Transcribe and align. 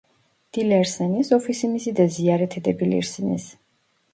Dilerseniz 0.57 1.29
ofisimizi 1.37 1.95
de 1.99 2.07
ziyaret 2.17 2.57
edebilirsiniz 2.57 3.55